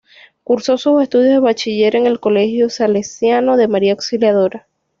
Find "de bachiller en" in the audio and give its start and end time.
1.33-2.07